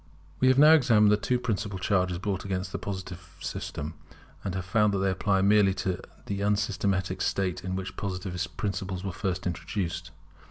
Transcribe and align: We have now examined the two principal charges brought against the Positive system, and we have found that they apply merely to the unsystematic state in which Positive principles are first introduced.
We 0.39 0.47
have 0.47 0.57
now 0.57 0.73
examined 0.73 1.11
the 1.11 1.15
two 1.15 1.39
principal 1.39 1.77
charges 1.77 2.17
brought 2.17 2.43
against 2.43 2.71
the 2.71 2.79
Positive 2.79 3.35
system, 3.39 3.93
and 4.43 4.55
we 4.55 4.57
have 4.57 4.65
found 4.65 4.95
that 4.95 4.97
they 4.97 5.11
apply 5.11 5.43
merely 5.43 5.75
to 5.75 6.01
the 6.25 6.41
unsystematic 6.41 7.21
state 7.21 7.63
in 7.63 7.75
which 7.75 7.95
Positive 7.97 8.43
principles 8.57 9.05
are 9.05 9.11
first 9.11 9.45
introduced. 9.45 10.09